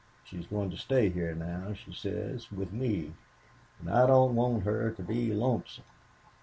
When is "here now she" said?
1.09-1.93